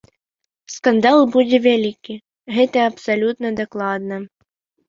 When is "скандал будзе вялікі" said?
0.75-2.13